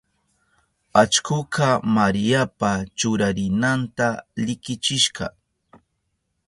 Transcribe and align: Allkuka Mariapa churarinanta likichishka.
Allkuka 1.01 1.67
Mariapa 1.95 2.71
churarinanta 2.97 4.07
likichishka. 4.45 5.25